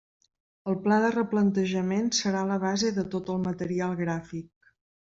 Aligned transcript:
El 0.71 0.77
pla 0.85 0.97
de 1.03 1.11
replantejament 1.15 2.09
serà 2.21 2.43
la 2.55 2.59
base 2.67 2.93
de 2.99 3.07
tot 3.15 3.33
el 3.37 3.47
material 3.49 3.99
gràfic. 4.05 4.53